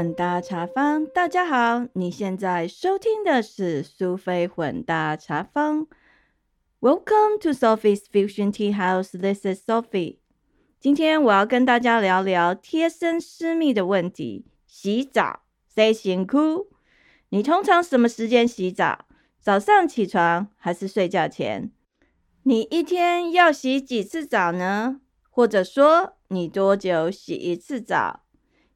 [0.00, 5.86] 混搭茶坊，大家好，你现在收听的是苏菲混搭茶坊。
[6.80, 9.10] Welcome to Sophie's Fusion Tea House.
[9.10, 10.16] This is Sophie.
[10.80, 14.46] 今天我要跟大家聊聊贴身私密的问题。
[14.66, 16.68] 洗澡，谁辛苦？
[17.28, 19.04] 你通常什么时间洗澡？
[19.38, 21.70] 早上起床还是睡觉前？
[22.44, 25.02] 你一天要洗几次澡呢？
[25.28, 28.22] 或者说，你多久洗一次澡？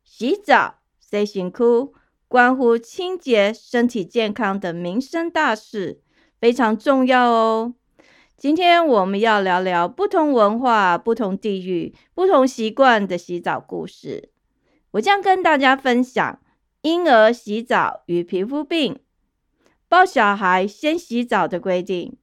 [0.05, 0.81] 洗澡，
[1.15, 1.95] 谁辛苦？
[2.27, 6.01] 关乎清洁、身体健康的民生大事，
[6.41, 7.75] 非常重要哦。
[8.37, 14.31] 今天我们要聊聊不同文化、不同地域、不同习惯的洗澡故事。
[14.91, 16.41] 我将跟大家分享
[16.83, 18.99] 婴儿洗澡与皮肤病、
[19.89, 22.17] 抱小孩先洗澡的规定，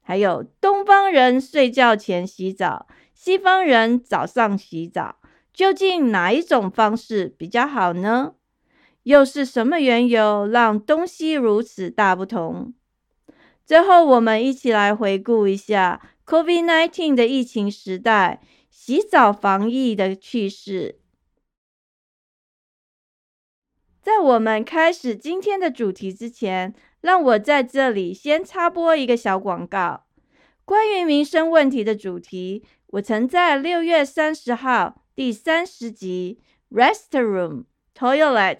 [0.00, 5.16] 还有东方人睡觉前洗澡，西方人早上洗澡，
[5.54, 8.34] 究竟哪一种方式比较好呢？
[9.04, 12.74] 又是什么缘由让东西如此大不同？
[13.64, 20.98] 最后，我们一起来回顾一下 COVID-19 的疫情时代洗澡防疫的趣事。
[24.02, 30.04] 在我们开始今天的主题之前，让我在这里先插播一个小广告。
[30.64, 36.40] 关于民生问题的主题，我曾在六月三十号第三十集
[36.76, 38.56] 《Restroom Toilet》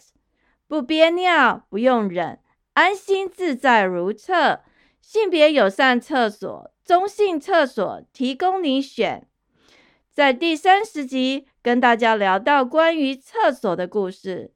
[0.69, 2.39] 不憋尿不用忍，
[2.75, 4.63] 安心自在如厕，
[5.01, 9.27] 性别友善厕所，中性厕所提供你选。
[10.13, 14.53] 在第三十集跟大家聊到关于厕所的故事。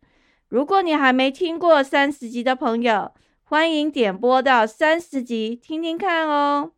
[0.47, 6.75] 如果你还没听过三十集的朋友，欢迎点播到三十集听听看哦。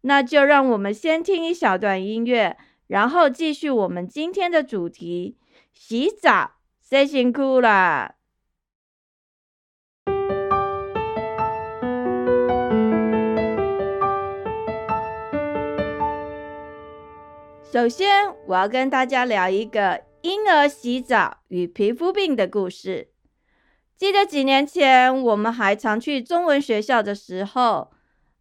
[0.00, 2.56] 那就让我们先听一小段音乐，
[2.92, 5.38] 然后继续我们今天的主题：
[5.72, 8.16] 洗澡，谁辛苦啦？
[17.62, 20.02] 首先，我要跟大家聊一个。
[20.20, 23.08] 婴儿洗澡与皮肤病的故事。
[23.96, 27.90] 记得几年前，我们还常去中文学校的时候，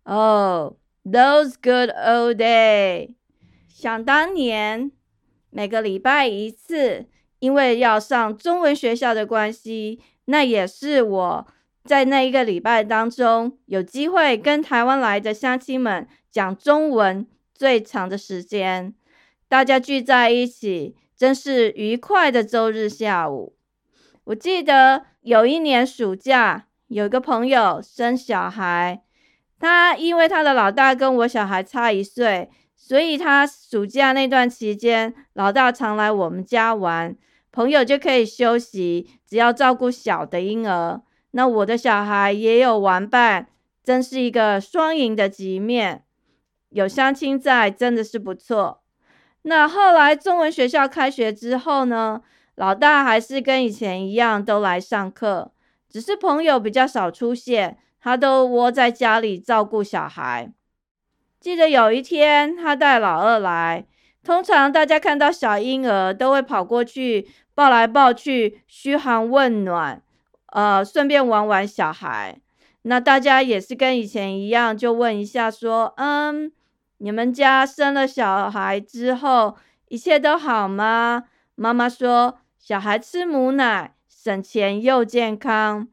[0.03, 0.75] 哦
[1.05, 3.20] ，those good old days！
[3.81, 4.91] 想当年，
[5.49, 7.07] 每个礼拜一次，
[7.39, 11.47] 因为要上中文学校的关系，那也是我
[11.83, 17.25] 在那一个礼拜当中有机会跟台湾来的乡亲们讲中文
[17.55, 18.93] 最长的时间。
[19.47, 20.95] 大家聚在一起。
[21.17, 23.55] 真是愉快的周日下午。
[24.23, 29.03] 我记得有一年暑假，有个朋友生小孩，
[29.59, 32.49] 他因为他的老大跟我小孩差一岁，
[32.83, 37.15] 所以他暑假那段期间，老大常来我们家玩，
[37.51, 41.01] 朋友就可以休息，只要照顾小的婴儿。
[41.29, 43.47] 那我的小孩也有玩伴，
[43.83, 46.03] 真是一个双赢的局面。
[46.69, 48.81] 有相亲在，真的是不错。
[49.43, 52.21] 那后来中文学校开学之后呢，
[52.55, 55.51] 老大还是跟以前一样都来上课，
[55.87, 60.51] 只是朋友比较少出现，他都窝在家里照顾小孩。
[61.41, 63.83] 记得有一天他带老二来，
[64.23, 69.99] 通常大家看到小婴儿都会跑过去抱来抱去嘘寒问暖，
[70.53, 72.39] 呃，顺便玩玩小孩。
[72.83, 76.51] 那大家也是跟以前一样，就问一下说，嗯。
[77.03, 79.57] 你们家生了小孩之后，
[79.87, 81.23] 一切都好吗？
[81.55, 85.87] 妈妈说，小孩吃母奶，省钱又健康，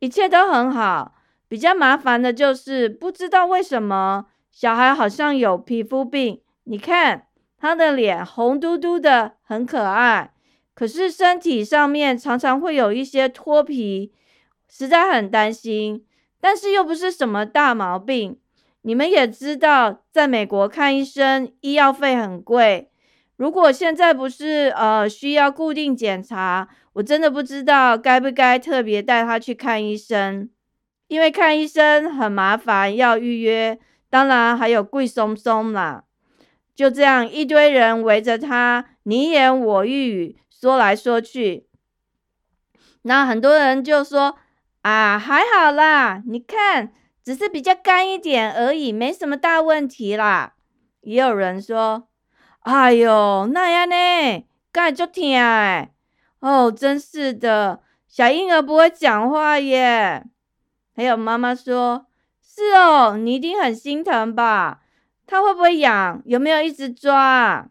[0.00, 1.14] 一切都很好。
[1.48, 6.40] 比较麻烦的就是，不知道为什么小孩好像有皮肤病。
[6.64, 7.26] 你看
[7.58, 10.32] 他的脸红嘟嘟的，很可爱，
[10.74, 14.12] 可是身体上面常常会有一些脱皮，
[14.68, 16.04] 实在很担心。
[16.40, 18.38] 但是又不是什么大毛病。
[18.82, 22.90] 你们也知道，在美国看医生医药费很贵。
[23.36, 30.48] 如果现在不是呃需要固定检查，我真的不知道该不该特别带他去看医生，
[31.08, 33.78] 因为看医生很麻烦，要预约，
[34.10, 36.04] 当然还有贵松松啦。
[36.74, 41.68] 就这样一堆人围着他，你言我语，说来说去，
[43.02, 44.36] 那很多人就说
[44.82, 46.92] 啊，还好啦，你看。
[47.22, 50.54] 只是比较干一点而已，没什么大问题啦。
[51.02, 52.08] 也有人说
[52.64, 54.46] ：“哎呦，那样呢？
[54.72, 55.92] 干就疼哎！
[56.40, 60.24] 哦，真是的，小婴儿不会讲话耶。”
[60.96, 62.06] 还有妈妈说
[62.52, 64.82] ：“是哦，你一定很心疼吧？
[65.24, 66.20] 他会不会痒？
[66.24, 67.70] 有没有一直抓？”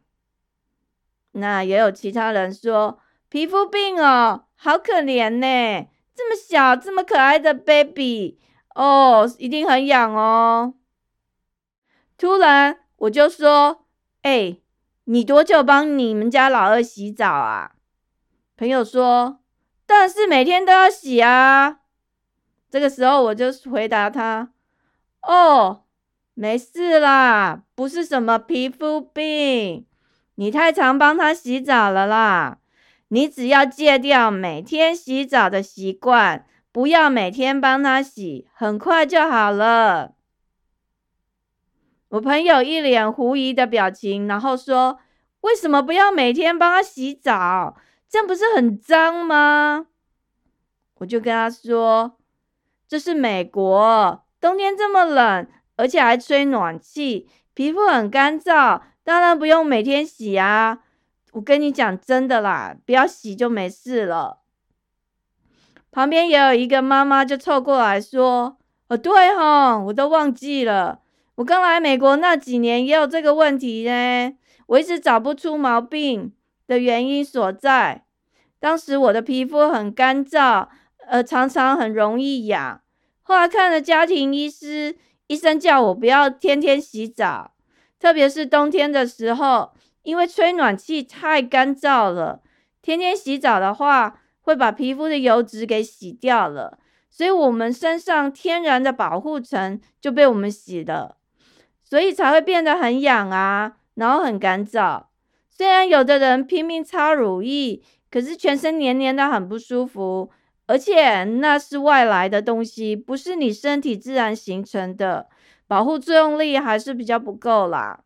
[1.34, 8.40] 那也有其他人说：“皮肤病哦，好可怜呢，这么小，这么可爱的 baby，
[8.74, 10.76] 哦，一定很痒哦。
[12.18, 13.86] 突然，我就说
[14.24, 14.58] ：“哎，
[15.04, 17.74] 你多久帮你们家老二洗澡啊？”
[18.58, 19.42] 朋友说
[19.86, 21.81] ：“但是每天都要洗啊。”
[22.72, 24.52] 这个时候，我就回答他
[25.21, 25.83] ：“哦。”
[26.36, 29.86] 没事啦，不是什么皮肤病，
[30.36, 32.60] 你太常帮他洗澡了啦。
[33.10, 40.13] 你只要戒掉每天洗澡的习惯，不要每天帮他洗，很快就好了。
[42.07, 45.00] 我朋友一脸狐疑的表情，然后说
[45.42, 47.75] ：“为什么不要每天帮他洗澡？
[48.07, 49.88] 这样不是很脏吗？”
[51.00, 52.18] 我就跟他说
[52.88, 55.47] ：“这是美国，冬天这么冷。”
[55.80, 60.80] 而且还吹暖气，皮肤很干燥，当然不用每天洗啊。
[61.31, 64.39] 我跟你讲真的啦，不要洗就没事了。
[65.89, 68.57] 旁边也有一个妈妈就凑过来说
[68.89, 71.00] ：“哦，对哈，我都忘记了，
[71.35, 74.35] 我刚来美国那几年也有这个问题呢，
[74.68, 76.33] 我一直找不出毛病
[76.68, 78.03] 的原因所在。
[78.59, 80.68] 当时我的皮肤很干燥，
[81.07, 82.81] 呃，常常很容易痒。
[83.30, 84.98] 后来看了家庭医师。”
[85.30, 87.52] 医生叫我不要天天洗澡，
[88.00, 92.42] 特别是冬天的时候，因为吹暖气太干燥了。
[92.81, 96.80] 天天洗澡的话，会把皮肤的油脂给洗掉了，
[97.12, 101.18] 所以我们身上天然的保护层就被我们洗了，
[101.84, 105.04] 所以才会变得很痒啊，然后很干燥。
[105.48, 110.31] 虽然有的人拼命擦乳液，可是全身黏黏的很不舒服。
[110.69, 115.27] 而且那是外来的东西，不是你身体自然形成的，
[115.66, 118.01] 保护作用力还是比较不够啦。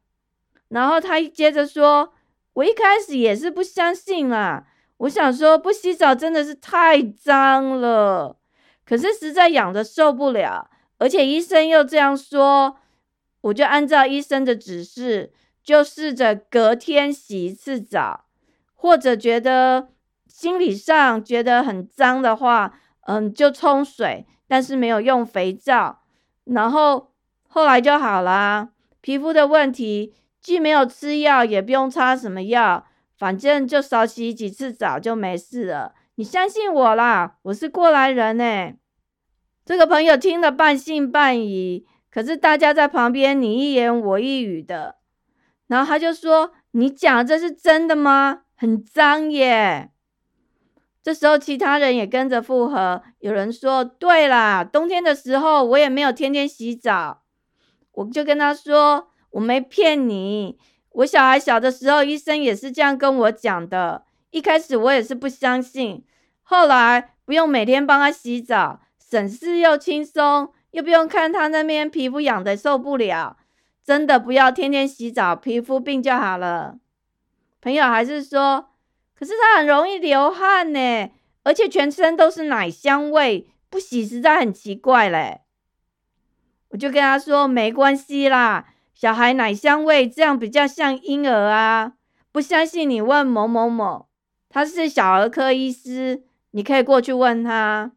[0.69, 2.13] 然后他接着说
[2.56, 4.65] ：“我一开始也是不相信啦，
[4.95, 8.38] 我想说不洗澡真的是太脏了，
[8.86, 10.69] 可是实在痒的受不了，
[11.00, 12.77] 而且医生又这样说，
[13.42, 18.24] 我就按照医生的指示，就试着隔天洗一次澡，
[18.74, 19.89] 或者觉得。”
[20.33, 26.00] 心理上觉得很脏的话，嗯，就冲水，但是没有用肥皂，
[26.45, 27.12] 然后
[27.47, 28.69] 后来就好啦。
[29.00, 32.83] 皮肤的问题既没有吃药，也不用擦什么药，
[33.15, 35.94] 反正就少洗几次澡就没事了。
[36.15, 38.74] 你相信我啦，我是过来人呢。
[39.63, 44.95] 这个朋友听了半信半疑，可是大家在旁边你一言我一语的，
[45.68, 48.41] 然后他就说：“你讲这是真的吗？
[48.56, 49.91] 很脏耶。”
[51.03, 53.03] 这时候，其他人也跟着附和。
[53.19, 57.23] 有人说：“对啦，冬天的时候我也没有天天洗澡。”
[57.91, 60.57] 我就跟他说：“我没骗你，
[60.91, 64.05] 我小孩小的时候，医生也是这样跟我讲的。
[64.31, 66.05] 一开始我也是不相信，
[66.41, 73.35] 后来不用每天帮他洗澡，省事又轻松，又不用看他那边皮肤痒的受不了。
[73.83, 76.77] 真的不要天天洗澡，皮肤病就好了。”
[77.59, 78.69] 朋友还是说。
[79.24, 81.10] 可是他很容易流汗呢，
[81.44, 85.44] 而且全身都是奶香味，不洗实在很奇怪嘞。
[86.72, 91.94] 我就跟他说没关系啦，小孩奶香味这样比较像婴儿啊。
[92.34, 94.10] 不相信你问某某某，
[94.50, 97.94] 他是小儿科医师，你可以过去问他。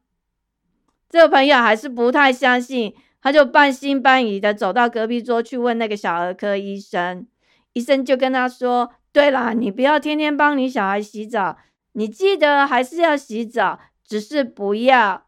[1.11, 7.27] 这个朋友还是不太相信，他就半信半疑的走到隔壁桌去问那个小儿科医生，
[7.73, 8.93] 医生就跟他说。
[9.17, 11.57] 对啦，你不要天天帮你小孩洗澡，
[11.93, 15.25] 你记得还是要洗澡，只是不要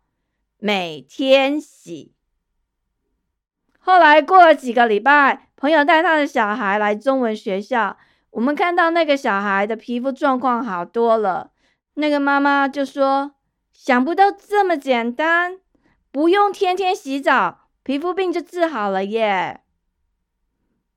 [0.58, 2.12] 每天洗。
[3.78, 7.96] 后来过了几个礼拜，朋友带他的小孩来中文学校，
[8.32, 11.52] 我们看到那个小孩的皮肤状况好多了。
[11.94, 13.36] 那个妈妈就说
[13.72, 15.60] ：“想不到这么简单，
[16.12, 19.62] 不用天天洗澡，皮肤病就治好了耶。”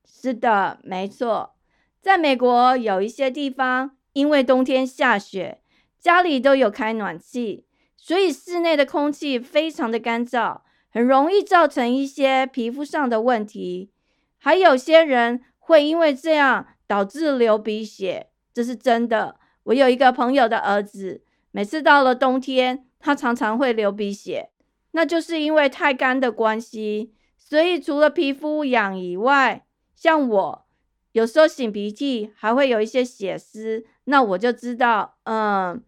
[0.03, 1.55] 是的，没错。
[2.01, 5.61] 在美国有一些地方，因为冬天下雪，
[5.99, 13.91] 家里都有开暖气，所以室内的空气非常的干燥，很容易造成一些皮肤上的问题。
[14.39, 19.37] 还有些人会因为这样导致流鼻血，这是真的。
[19.65, 24.49] 我有一个朋友的儿子，每次到了冬天，他常常会流鼻血，
[24.93, 27.13] 那就是因为太干的关系。
[27.37, 30.65] 所以除了皮肤痒以外，像我。
[31.13, 35.83] 有时候擤鼻涕还会有一些血丝，那我就知道，嗯，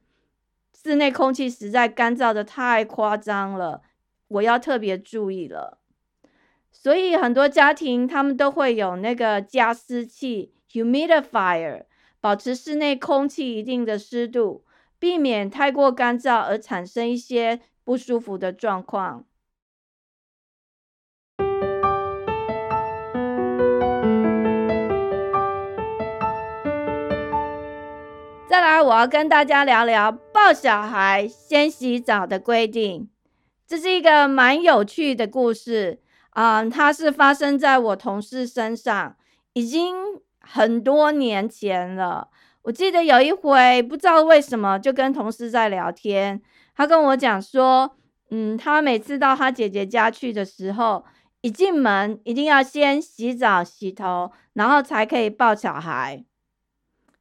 [0.73, 3.81] 室内空气实在干燥的太夸张了，
[4.27, 5.79] 我要特别注意了。
[6.71, 11.85] 所以很多家庭他们都会有那个加湿器 （humidifier），
[12.19, 14.65] 保持室内空气一定的湿度，
[14.99, 19.25] 避免太过干燥而产生一些不舒服的状况。
[28.63, 33.09] 来，我要跟大家聊聊抱小孩先洗澡的规定。
[33.67, 39.17] 这是一个蛮有趣的故事啊，它是发生在我同事身上，
[39.51, 39.93] 已经
[40.39, 42.29] 很多年前了。
[42.61, 46.41] 我记得有一回，不知道为什么就跟同事在聊天，
[46.73, 47.97] 他跟我讲说，
[48.29, 51.03] 嗯，他每次到他姐姐家去的时候，
[51.41, 56.23] 一进门一定要先洗澡、洗头，然后才可以抱小孩。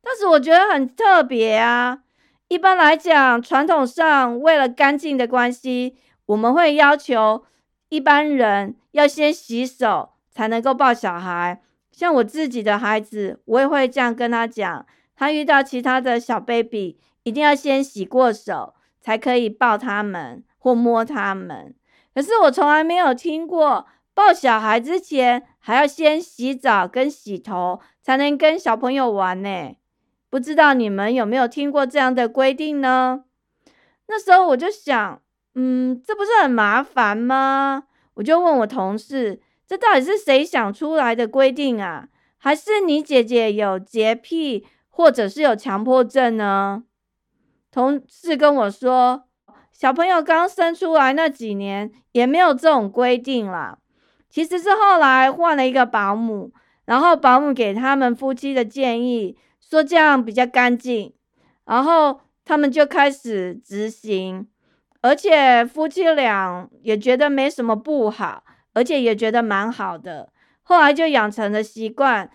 [0.03, 2.01] 但是我觉得很特别啊！
[2.49, 7.45] 一般来讲，传统上为了干净的关系，我们会要求
[7.89, 11.63] 一般人要先洗手才能够抱小孩。
[11.91, 21.75] 像我自己的孩子，我也会这样跟他讲：他遇到其他的小 baby，一定要先洗过手才可以抱他们或摸他们。
[22.15, 29.77] 可是我从来没有听过抱小孩之前还要先洗澡跟洗头才能跟小朋友玩呢。
[30.33, 33.25] 不知道你们有没有听过这样的规定呢？
[34.09, 35.21] 那时候我就想，
[35.55, 37.83] 嗯，这不是很麻烦吗？
[38.15, 42.09] 我就问我同事，这到底是谁想出来的规定啊？
[42.39, 46.85] 还是你姐姐有洁癖，或者是有强迫症呢？
[47.71, 49.25] 同事跟我说，
[49.71, 53.77] 小朋友刚生出来那几年也没有这种规定啦。
[54.31, 56.55] 其实是后来换了一个保姆，
[56.87, 59.37] 然后保姆给他们夫妻的建议。
[59.73, 61.15] 说这样比较干净，
[61.65, 64.47] 然后他们就开始执行，
[65.01, 70.31] 而且夫妻俩也觉得没什么不好，而且也觉得蛮好的。
[70.63, 72.31] 后来就养成了习惯。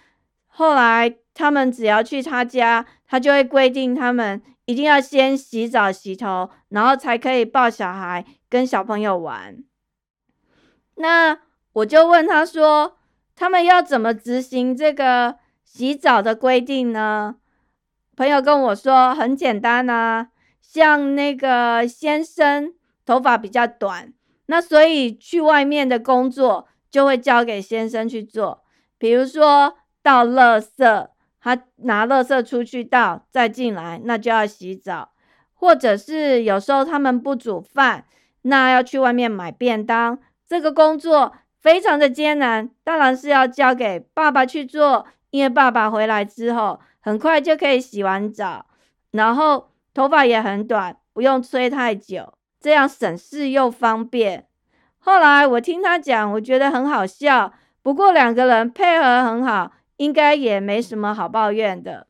[0.48, 9.64] 后来他们只要去他家，他就会规定他们一定要先洗澡洗头，然后才可以抱小孩跟小朋友玩。
[10.96, 11.38] 那
[11.74, 12.98] 我就问他说，
[13.36, 15.38] 他们要怎么执行这个？
[15.68, 17.36] 洗澡的规定呢？
[18.16, 20.30] 朋友跟我说很简单啊，
[20.62, 22.74] 像那个先生
[23.06, 24.14] 头发比较短，
[24.48, 28.64] 那所以去外面的工作就会交给先生去做。
[28.98, 31.10] 比如说倒垃圾，
[31.40, 35.12] 他拿垃圾出去倒，再进来，那就要洗澡。
[35.54, 38.06] 或者是有时候他们不煮饭，
[38.44, 45.06] 那要去外面买便当，这个工作非常的艰难，当然是要交给爸爸去做。
[45.30, 48.66] 因为爸爸回来之后，很快就可以洗完澡，
[49.12, 54.48] 然后头发也很短，不用吹太久，这样省事又方便。
[55.00, 57.54] 后来我听他讲，我觉得很好笑。
[57.82, 62.08] 不过两个人配合很好，应该也没什么好抱怨的。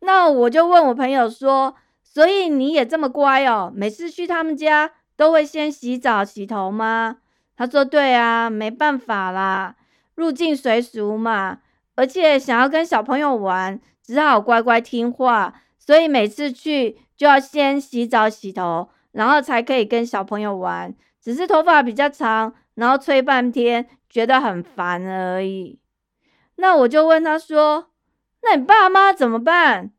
[0.00, 3.72] 那我就问我朋友说：“所以你也这么乖哦？
[3.74, 7.18] 每次去他们家都会先洗澡洗头吗？”
[7.56, 9.76] 他说：“对啊，没办法啦，
[10.16, 11.60] 入境随俗嘛。”
[11.96, 20.94] 而且想要跟小朋友玩，只好乖乖听话，所以每次去就要先洗澡洗头，然后才可以跟小朋友玩。
[21.20, 25.78] 只是头发比较长，然后吹半天，觉得很烦而已。
[26.56, 27.90] 那我就问他说
[28.42, 29.90] ：“那你爸妈怎么办？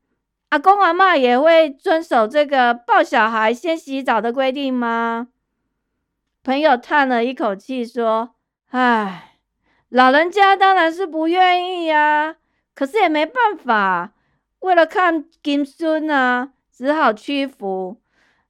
[0.49, 5.29] 阿公阿妈也会遵守这个抱小孩先洗澡的规定吗？”
[6.43, 8.35] 朋友叹了一口气说
[8.69, 9.31] ：“唉。”
[9.95, 12.35] 老人家当然是不愿意呀，
[12.73, 14.11] 可是也没办法，
[14.59, 17.95] 为了看金孙啊，只好屈服，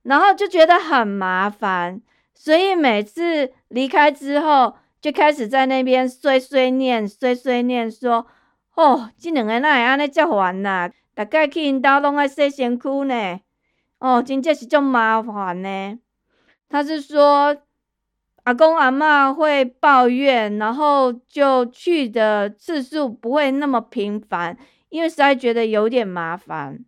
[0.01, 2.01] 然后就觉得很麻烦，
[2.33, 8.25] 所以每次离开之后，就开始在那边碎碎念、碎碎念，说
[8.73, 10.89] ：“哦，这两个哪会安尼这烦呐？
[11.13, 13.39] 大概去因兜拢爱洗身躯呢，
[13.99, 15.99] 哦，真正是种麻烦呢。”
[16.67, 17.55] 他是说。
[18.45, 24.55] 阿公阿妈会抱怨，然后就去的次数不会那么频繁，
[24.89, 26.85] 因为实在觉得有点麻烦。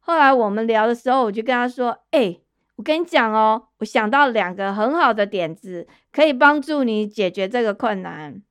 [0.00, 2.40] 后来我们聊的时候，我就跟他说：“哎，
[2.74, 8.42] 我跟你讲哦，我想到两个很好的点子，可以帮助你解决这个困难。”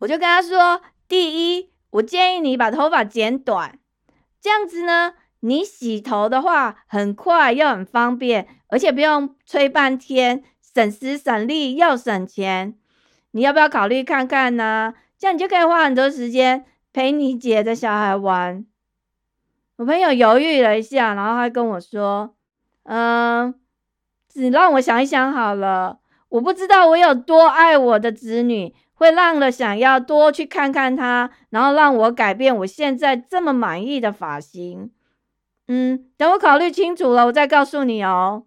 [0.00, 3.78] 我就跟他说：“第一，我建议你把头发剪短，
[4.40, 10.42] 这样子呢，你洗头的话很快又很方便，而且不用吹半天。”
[10.76, 12.74] 省时省力又省钱，
[13.30, 14.92] 你要不要考虑看看呢？
[15.16, 18.66] 这样你就可以花很多时间陪你姐的小孩玩。
[19.76, 22.34] 我朋友犹豫了一下，然后他跟我说
[22.84, 23.54] ：“嗯，
[24.28, 26.00] 只让我想一想好了。
[26.28, 34.90] 我不知道我有多爱我的子女，会让了想要多去看看他，然后让我改变我现在这么满意的发型。
[35.68, 38.44] 嗯，等我考虑清楚了，我再告诉你哦。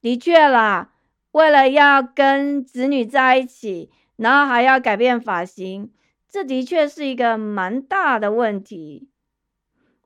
[0.00, 0.92] 的确啦，
[1.32, 5.90] 为了要跟子女在一起，然后还要改变发型，
[6.28, 9.08] 这的确是一个蛮大的问题。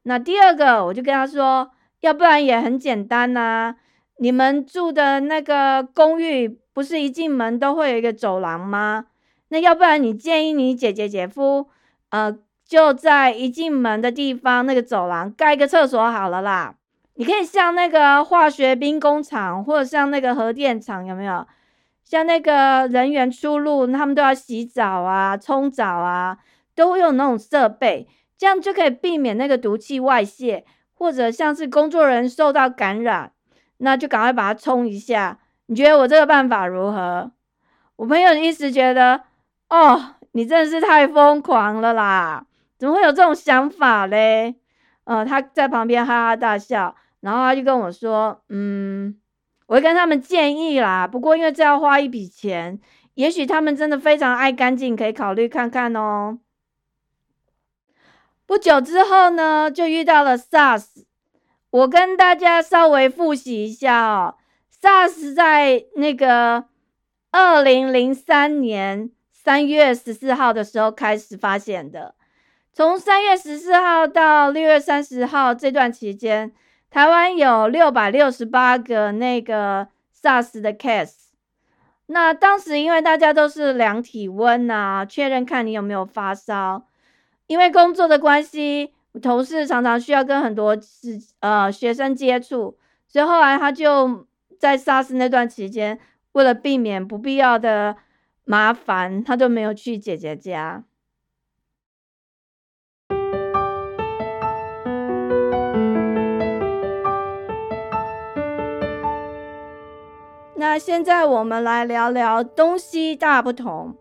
[0.05, 3.77] 那第二个，我就跟他说，要不然也很简单呐。
[4.19, 9.07] 你们住的那个公寓，不是一进门都会有一个走廊吗？
[9.49, 11.69] 那要不然你建议你姐姐姐夫，
[12.11, 12.37] 呃，
[12.67, 16.77] 就在一进门的地方那个走廊盖一个厕所好了啦。
[17.15, 21.47] 你可以像那个化学兵工厂，或者像那个核电厂，有没有？
[22.05, 26.39] 像那个人员出入，他们都要洗澡啊、冲澡啊，
[26.75, 28.09] 都会用那种设备。
[28.37, 30.65] 这样就可以避免那个毒气外泄，
[30.95, 33.33] 或者像是工作人受到感染，
[33.79, 35.39] 那就赶快把它冲一下。
[35.67, 37.31] 你觉得我这个办法如何？
[37.97, 39.23] 我朋友一时觉得，
[39.69, 42.45] 哦，你真的是太疯狂了啦！
[42.79, 44.57] 怎么会有这种想法嘞？
[45.05, 49.19] 呃，他在旁边哈哈大笑，然后他就跟我说，嗯，
[49.67, 51.07] 我会跟他们建议啦。
[51.07, 52.79] 不过因为这要花一笔钱，
[53.15, 56.39] 也许他们真的非常爱干净，可以考虑看看哦。
[58.45, 61.05] 不久之后呢，就遇到了 SARS。
[61.71, 64.35] 我跟大家稍微复习一下哦
[64.83, 66.67] ，SARS 在那个
[67.31, 72.15] 二零零三年三月十四号的时候开始发现的。
[72.75, 76.53] 从三月十四号到六月三十号这段期间，
[76.93, 81.31] 台湾有六百六十八个那个 SARS 的 case。
[82.05, 86.85] 那当时因为大家都是量体温啊，确认看你有没有发烧。
[87.47, 92.77] 因为工作的关系，同事常常需要跟很多是呃学生接触，
[93.09, 94.27] 所以后来他就
[94.59, 95.99] 在 SARS 那段期间，
[96.33, 97.97] 为了避免不必要的
[98.45, 100.85] 麻烦，他都没有去姐姐家。
[110.63, 113.97] 那现在我们来聊聊东西大不同，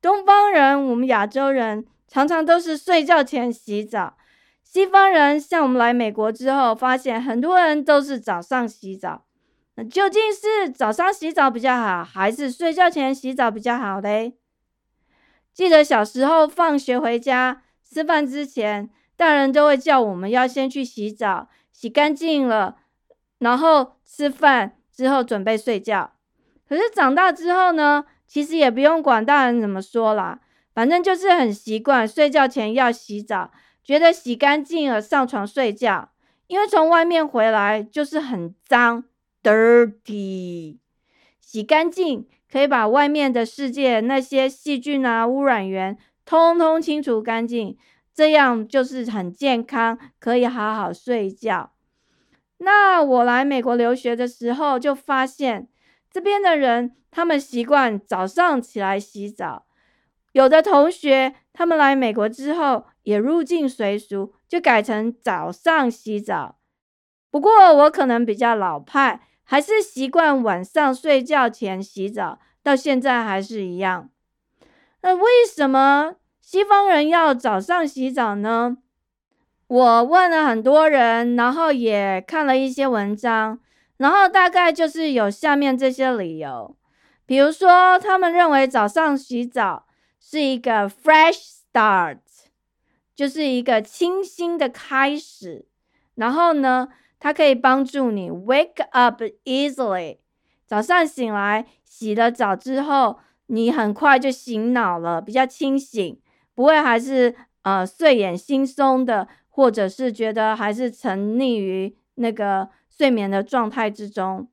[0.00, 1.86] 东方人，我们亚洲人。
[2.08, 4.16] 常常都是睡觉前洗澡。
[4.64, 9.22] 西方人像我们来美国之后，发现很多人都是早上洗澡。
[9.76, 14.34] 那究竟是早上洗澡比较好，还是睡觉前洗澡比较好嘞？
[15.54, 22.78] 记得小时候放学回家吃饭之前，大人都会叫我们要先去洗澡，洗干净了，
[23.38, 26.12] 然后吃饭之后准备睡觉。
[26.68, 30.40] 可是长大之后呢，其实也不用管大人怎么说啦。
[30.74, 33.50] 反正就是很习惯睡觉前要洗澡，
[33.84, 36.10] 觉得洗干净了上床睡觉，
[36.46, 39.04] 因为从外面回来就是很脏
[39.42, 40.78] ，dirty，
[41.38, 47.76] 洗干净可以把外面的世界那些细菌啊、污染源通通清除干净，
[48.14, 51.72] 这样就是很健康，可以好好睡觉。
[52.64, 55.68] 那我来美国留学的时候就发现，
[56.10, 59.66] 这边的人他们习惯早上起来洗澡。
[60.32, 66.58] 有的同学，他们来美国之后也入境随俗，就改成早上洗澡。
[67.30, 74.08] 不过我可能比较老派，还是习惯晚上睡觉前洗澡，到现在还是一样。
[75.02, 78.78] 那为什么西方人要早上洗澡呢？
[79.72, 83.58] 我问了很多人，然后也看了一些文章，
[83.96, 86.76] 然后大概就是有下面这些理由。
[87.24, 89.86] 比如说，他们认为早上洗澡。
[90.24, 92.18] 是一个 fresh start，
[93.12, 95.66] 就是一个清新的开始。
[96.14, 100.18] 然后呢，它可以帮助你 wake up easily。
[100.64, 106.20] 早上醒来，洗了澡之后，你很快就醒脑了，比较清醒，
[106.54, 114.48] 不会还是呃睡眼惺忪的，或者是觉得还是沉溺于那个睡眠的状态之中。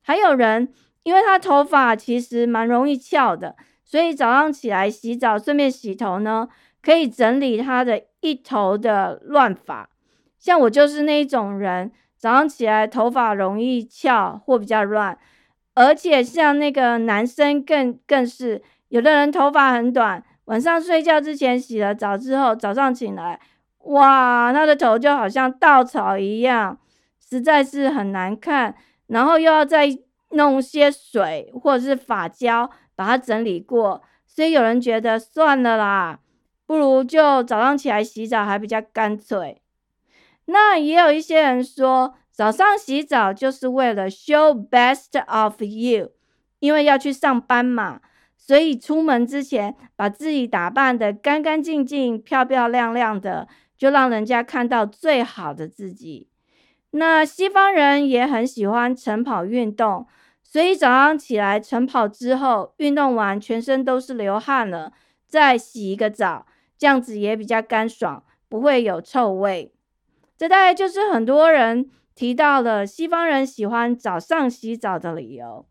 [0.00, 3.56] 还有人，因为他头发其实蛮容易翘的。
[3.84, 6.48] 所以早上起来洗澡，顺便洗头呢，
[6.80, 9.90] 可以整理他的一头的乱发。
[10.38, 15.18] 像我就是那一种人，早上起来头发容易翘或比较乱，
[15.74, 23.40] 而且像那个男生更更是，有的人头发很短，晚上睡觉之前洗了澡之后，早上醒来，
[23.84, 26.78] 哇，他的头就好像稻草一样，
[27.18, 28.74] 实在是很难看，
[29.06, 29.88] 然后又要再
[30.30, 32.70] 弄些水或者是发胶。
[32.96, 36.20] 把它整理过，所以有人觉得算了啦，
[36.64, 39.60] 不如就早上起来洗澡还比较干脆。
[40.44, 46.12] 那也有一些人说，早上洗澡就是为了 show best of you，
[46.60, 48.00] 因为要去上班嘛，
[48.36, 56.28] 所以出门之前把自己打扮的干干净净、漂漂亮亮的，就让人家看到最好的自己。
[56.90, 60.06] 那西方人也很喜欢晨跑运动，
[60.42, 64.92] 所以早上起来晨跑之后，运动完全身都是流汗了，
[65.26, 66.46] 再洗一个澡，
[66.78, 69.72] 这样子也比较干爽，不会有臭味。
[70.36, 75.66] 这大概就是很多人提到了西方人喜欢早上洗澡的理由。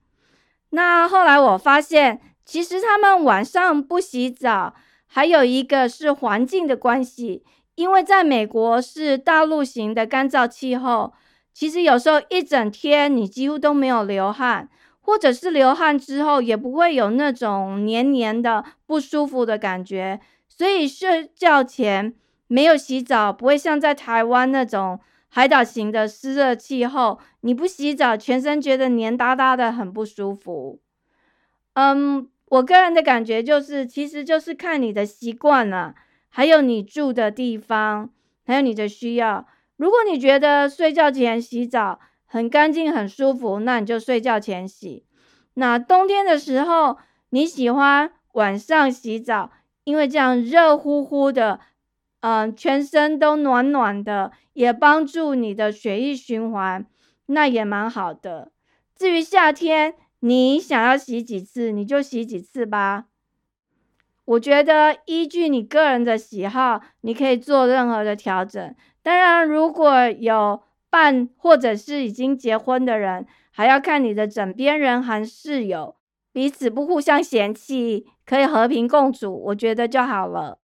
[0.71, 4.73] 那后来我发现，其实他们晚上不洗澡，
[5.05, 7.45] 还有一个是环境的关系。
[7.75, 11.13] 因为在美国是大陆型的干燥气候，
[11.53, 14.69] 其实有时候一整天你几乎都没有流汗，
[15.01, 20.19] 或者是流汗之后也不会有那种黏黏的不舒服的感觉。
[20.47, 22.13] 所以睡觉前
[22.47, 30.79] 没有洗澡，不会像在台湾那种海岛型的湿热气候，你不洗澡全身觉得黏哒哒的，很不舒服。
[31.73, 35.95] 嗯，我个人的感觉就是，其实就是看你的习惯了。
[36.35, 38.09] 还有你住的地方，
[38.43, 39.45] 还有你的需要。
[39.75, 45.05] 如果你觉得睡觉前洗澡很干净、很舒服，那你就睡觉前洗。
[45.53, 46.97] 那冬天的时候，
[47.29, 49.51] 你喜欢晚上洗澡，
[49.83, 51.59] 因为这样热乎乎的，
[52.21, 56.83] 嗯，全身都暖暖的，也帮助你的血液循环，
[57.27, 58.51] 那也蛮好的。
[58.95, 63.05] 至于夏天，你想要洗几次，你就洗几次吧。
[64.25, 68.73] 我觉得依据你个人的喜好，你可以做任何的调整。
[69.01, 75.97] 当然，如果有伴或者是已经结婚的人，还要看你的枕边人和室友
[76.31, 80.59] 彼此不互相嫌弃，可以和平共处，我觉得就好了。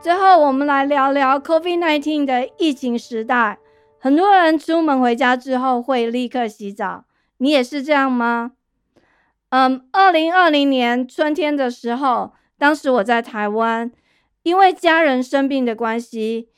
[0.00, 3.58] 最后，我们来聊聊 COVID-19 的疫情时代。
[4.02, 7.04] 很多人出门回家之后会立刻洗澡，
[7.36, 8.52] 你也是这样吗？
[9.50, 13.92] 嗯，二零二零年春天的时候，当时我在台湾，
[14.42, 16.48] 因为家人生病的关系，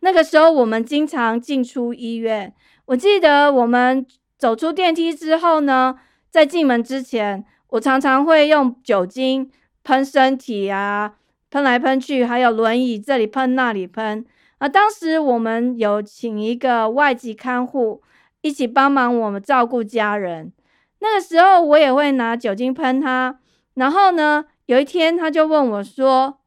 [0.00, 2.52] 那个时候我们经常进出医院。
[2.84, 4.04] 我记得我们
[4.36, 9.50] 走出电梯之后呢，在进门之前，我常常会用酒精
[9.82, 11.14] 喷身体啊，
[11.48, 14.26] 喷来喷去，还有轮椅这里喷那里喷。
[14.62, 18.00] 啊当时我们有请一个外籍看护
[18.42, 20.52] 一起帮忙我们照顾家人。
[21.00, 23.40] 那个时候我也会拿酒精喷他。
[23.74, 26.38] 然后呢，有一天他就问我说：“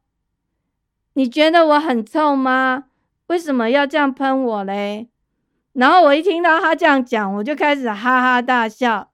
[1.12, 2.84] 你觉得我很臭吗？
[3.26, 5.10] 为什么要这样喷我嘞？”
[5.74, 9.10] 然后我一听到他这样讲，我就开始哈哈大笑，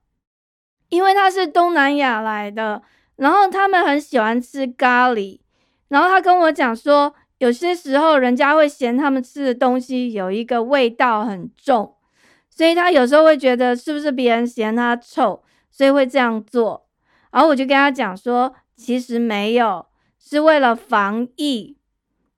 [0.87, 2.81] 因为他是东南亚来的，
[3.17, 5.41] 然后他们很喜欢吃咖喱，
[5.89, 7.13] 然后他跟我讲说。
[7.37, 11.95] 有些时候，人家会嫌他们吃的东西有一个味道很重，
[12.49, 16.87] 所以他有时候会觉得是不是别人嫌他臭，所以会这样做。
[17.31, 19.87] 然后我就跟他讲说，其实没有，
[20.19, 21.77] 是为了防疫，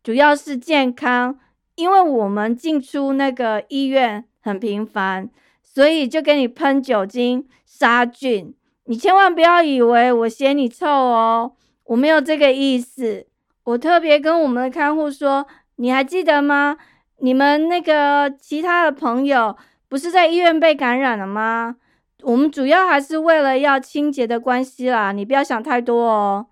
[0.03, 1.39] 主要是健康。
[1.75, 5.29] 因为我们进出那个医院很频繁，
[5.61, 8.55] 所以就给你喷酒精杀菌。
[8.85, 11.51] 你千万不要以为我嫌你臭哦，
[11.83, 13.27] 我没有这个意思。
[13.65, 15.45] 我特别跟我们的看护说
[15.77, 16.77] ：“你还记得吗？
[17.19, 19.55] 你们那个其他的朋友
[19.87, 21.75] 不是在医院被感染了吗？
[22.23, 26.47] 我们主要还是为了要清洁的关系啦，你不要想太多哦。”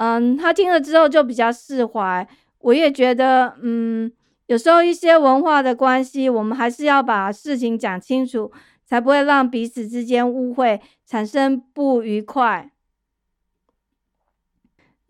[0.00, 2.26] 嗯，他听了之后就比较释怀。
[2.60, 4.10] 我也觉得，嗯，
[4.46, 8.50] 有时候一些文化的关系，我们还是要把事情讲清楚，
[8.86, 12.70] 才不会让彼此之间误会，产生不愉快。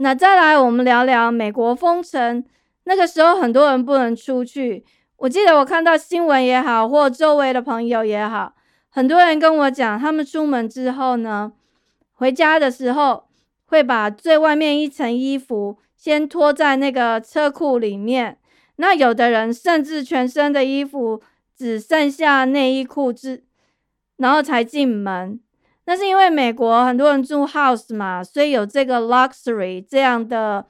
[0.02, 2.42] 那再来，我们聊聊美国封城。
[2.84, 4.82] 那个时候，很多人不能出去。
[5.18, 8.54] 我记得我看到新闻也好，或周围的朋友也好，
[8.88, 11.52] 很多人跟我讲，他们出门之后呢，
[12.14, 13.24] 回家的时候
[13.66, 18.38] 会把最外面一层衣服先脱在那个车库里面。
[18.76, 21.20] 那有的人甚至全身的衣服
[21.54, 23.44] 只剩下内衣裤，之
[24.16, 25.38] 然后才进门。
[25.86, 30.64] 那是因为美国很多人住 house 嘛，所以有这个 luxury 这样的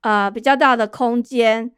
[0.00, 1.70] 呃比较大的空间。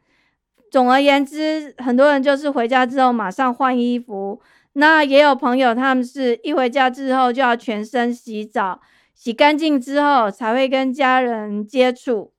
[0.70, 4.40] 总而言之，很多人就是回家之后马上换衣服。
[4.74, 8.80] 那也有朋友，他们是一回家之后就要全身洗澡，
[9.14, 12.32] 洗干净之后才会跟家人接触。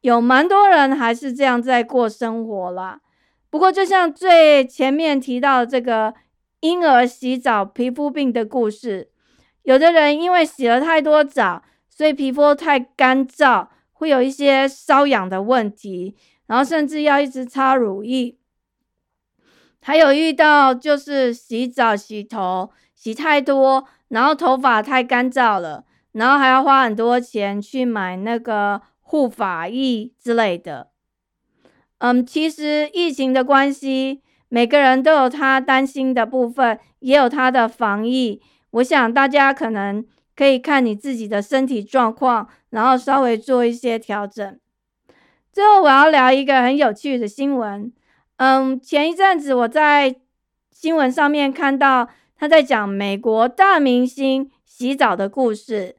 [0.00, 3.00] 有蛮多人还是这样在过生活啦。
[3.50, 6.14] 不过，就像最前面提到这个
[6.60, 9.10] 婴儿洗澡皮肤病的故事。
[9.62, 18.36] 有的人因为洗了太多澡，所以皮肤太干燥，会有一些瘙痒的问题，然后甚至要一直擦乳液。
[19.82, 30.90] 还有遇到就是洗澡、洗头洗太多，然后头发太干燥了，然后还要花很多钱去买那个护发液之类的。
[31.98, 38.42] 嗯，其实疫情的关系，每个人都有他担心的部分，也有他的防疫。
[38.72, 40.04] 我想大家可能
[40.36, 44.58] 可以看你自己的身体状况，然后稍微做一些调整。
[45.52, 47.92] 最后，我要聊一个很有趣的新闻。
[48.36, 50.16] 嗯，前一阵子我在
[50.70, 55.96] 新闻上面看到他在讲美国大明星洗澡的故事，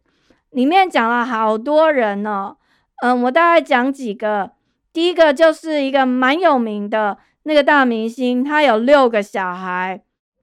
[0.49, 2.57] 里面讲了好多人哦。
[3.03, 4.51] 嗯，我大概讲几个。
[4.93, 10.01] 第一个就是一个蛮有名的那个大明星，他有六个小孩，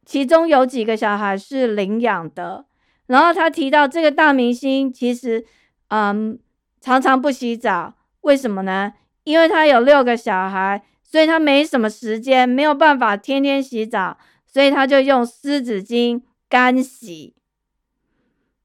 [0.08, 2.64] 其中有几个小孩是领养的。
[3.06, 5.44] 然后他提到这个大明星其实，
[5.88, 6.38] 嗯，
[6.80, 7.92] 常常不洗澡，
[8.22, 8.94] 为什么呢？
[9.24, 10.82] 因为他有六个小孩。
[11.10, 17.34] 所以他没什么时间，没有办法天天洗澡，所以他就用湿纸巾干洗。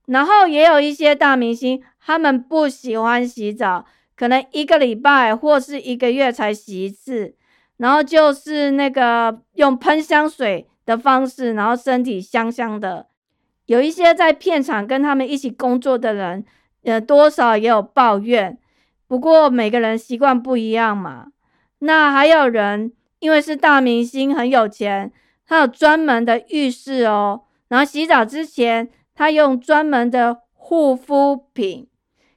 [0.08, 3.86] 然后也有一些大明星，他们不喜欢洗澡，
[4.18, 7.34] 可能一个礼拜或是一个月才洗一次，
[7.78, 13.08] 然后就是那个用喷香水的方式，然后身体香香的。
[13.66, 16.44] 有一些在片场跟他们一起工作的人，
[16.84, 18.58] 呃，多少也有抱怨。
[19.08, 21.28] 不过每个人习惯不一样嘛。
[21.80, 25.12] 那还有人，因为是大明星，很有钱，
[25.46, 27.44] 他有专门的浴室哦。
[27.70, 31.88] 然后洗澡之前，他用专门的护肤品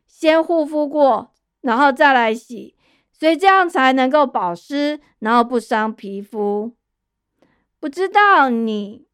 [0.07, 2.75] 先护肤过，然后再来洗，
[3.13, 6.73] 所以这样才能够保湿，然后不伤皮肤。
[7.79, 9.07] 不知道你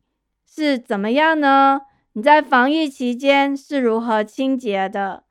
[0.46, 1.82] 是怎么样呢？
[2.14, 5.24] 你在防疫期间是如何清洁的？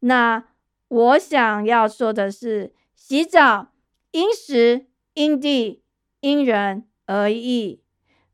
[0.00, 0.44] 那
[0.88, 3.68] 我想要说的是，洗澡。
[4.10, 5.82] 因时、因地、
[6.20, 7.80] 因人而异，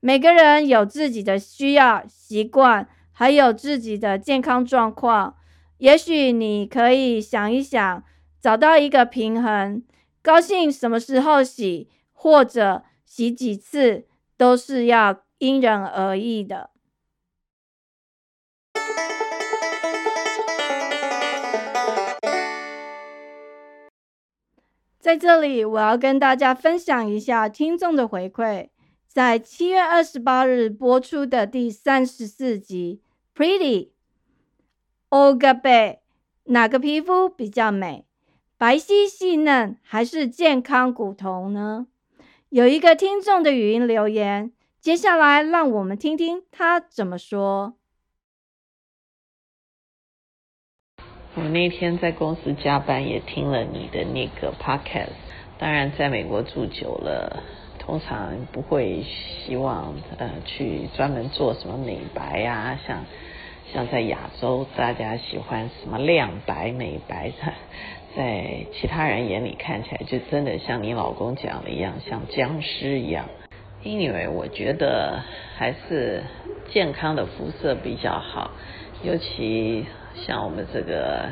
[0.00, 5.36] 每个人有自己的需要、习惯，还有自己的健康状况。
[5.76, 8.02] 也许你可以想一想，
[8.40, 9.84] 找到一个平衡。
[10.20, 14.07] 高兴什么时候洗，或者洗几次，
[14.38, 16.70] 都是要因人而异的。
[24.98, 28.68] 在这里，我要跟大家分享一下听众的回馈。
[29.06, 33.00] 在七月二十八日播出的第三十四集
[33.38, 33.88] 《Pretty》
[35.10, 35.98] ，Olga Bay，
[36.44, 38.04] 哪个皮肤比较美？
[38.56, 41.86] 白皙细嫩还是健康骨头呢？
[42.50, 47.74] 有一个听众的语音留言，接下来让我们听听他怎么说。
[51.34, 55.12] 我那天在公司加班，也听了你的那个 podcast。
[55.58, 57.42] 当然，在美国住久了，
[57.78, 63.04] 通常不会希望呃去专门做什么美白呀，像
[63.74, 67.52] 像在亚洲，大家喜欢什么亮白、美白的，
[68.18, 73.26] 在其他人眼里看起来，就真的像你老公讲的一样，像僵尸一样。
[73.84, 75.22] 因为我觉得
[75.56, 76.24] 还是
[76.68, 78.50] 健康的肤色比较好，
[79.04, 79.86] 尤其。
[80.26, 81.28] 像我们这个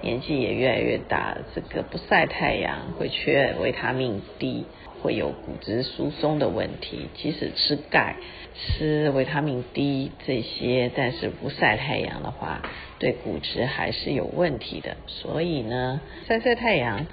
[0.00, 4.64] 年纪也越来越大，这个不晒太阳会缺维他命 D，
[5.02, 7.08] 会有骨质疏松的问题。
[7.14, 8.16] 即使吃钙、
[8.54, 12.62] 吃维他命 D 这些，但是不晒太阳的话，
[12.98, 14.96] 对骨质还是有问题的。
[15.06, 17.06] 所以呢，晒晒太阳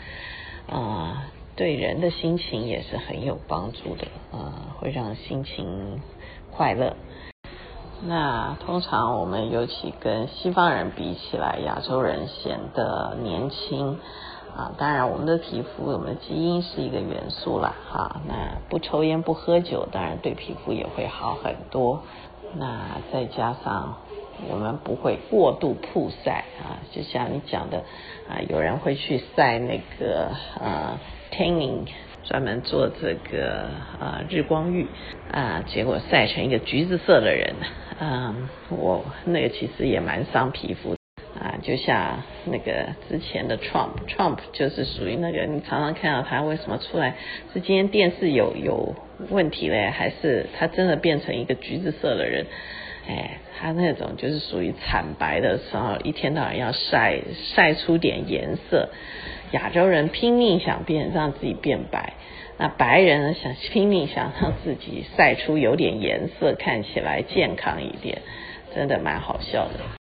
[0.70, 6.02] 啊，对人的心情也是很有帮助的啊，会让心情
[6.52, 6.96] 快乐。
[8.06, 13.98] 那通常我们尤其跟西方人比起来，亚洲人显得年轻
[14.56, 14.72] 啊。
[14.78, 18.22] 当然，我们的皮肤，我们的基因是一个元素啦，哈。
[18.28, 22.04] 那不抽烟不喝酒，当然对皮肤也会好很多。
[22.56, 23.98] 那再加上
[24.50, 27.80] 我们不会过度曝晒啊，就像你讲的
[28.30, 30.98] 啊，有人会去晒那个呃
[31.32, 31.88] tanning。
[32.24, 33.70] 专门做这个
[34.02, 34.86] 啊日光浴
[35.32, 37.56] 啊，结果晒成一个橘子色的人，
[38.02, 40.97] 嗯，我那个其实也蛮伤皮肤
[41.40, 47.16] 啊，就像那个之前的 Trump，Trump 就是属于那个你常常看到他为什么出来
[47.54, 48.96] 是今天电视有有
[49.30, 52.46] 问题嘞，还是他真的变成一个橘子色的人？
[53.08, 57.20] 哎，他那种就是属于惨白的时候，一天到晚要晒
[57.56, 58.90] 晒出点颜色。
[59.52, 62.14] 亚洲人拼命想变让自己变白，
[62.58, 68.24] 那白人呢想拼命想让自己晒出有点颜色，看起来健康一点，
[68.76, 70.07] 真的蛮好笑的。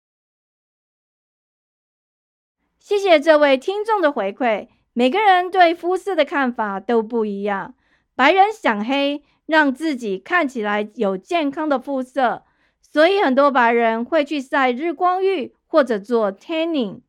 [2.87, 4.68] 谢谢这位听众的回馈。
[4.92, 7.75] 每个人对肤色的看法都不一样，
[8.14, 12.44] 白人想黑，让自己看起来有健康的肤色，
[12.81, 17.01] 所以很多白人会去晒日光浴或者做 tanning。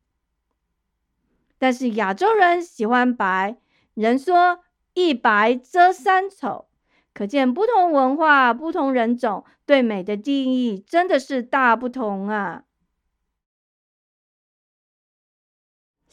[1.60, 3.56] 但是亚洲人喜欢白，
[3.94, 4.58] 人说
[4.94, 6.66] 一白遮三丑，
[7.14, 12.64] 可见不同文化、不同人种对美的定义真的是大不同啊！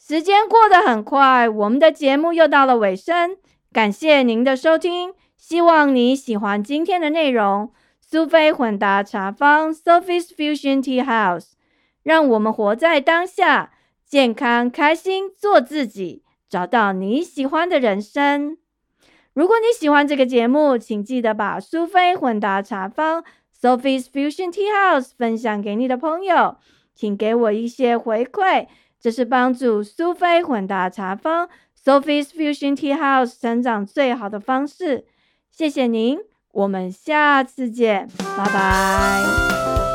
[0.08, 3.38] 时间过得很快，我们的节目又到了尾声，
[3.74, 7.74] 感谢您的收听，希望你喜欢今天的内容。
[8.00, 11.54] 苏菲混搭茶坊 （Sophie's Fusion Tea House），
[12.04, 13.72] 让我们活在当下。
[14.06, 18.60] 健康、开心，做自己，找到你喜欢的人生。
[19.34, 23.24] 如果你喜欢这个节目，请记得把苏菲混搭茶坊
[23.60, 26.58] （Sophie's Fusion Tea House） 分享给你的朋友，
[26.94, 28.68] 请给我一些回馈，
[29.06, 31.48] 这是帮助苏菲混搭茶坊
[31.80, 35.06] （Sophie's Fusion Tea House） 成长最好的方式。
[35.52, 36.18] 谢谢您，
[36.52, 39.95] 我们下次见，拜拜。